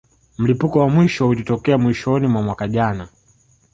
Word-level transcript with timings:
Mlipuko 0.37 0.79
wa 0.79 0.89
mwisho 0.89 1.27
ulitokea 1.29 1.77
mwishoni 1.77 2.27
mwa 2.27 2.41
mwaka 2.41 2.67
jana 2.67 3.07